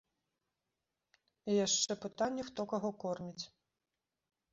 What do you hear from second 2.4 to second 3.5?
хто каго корміць.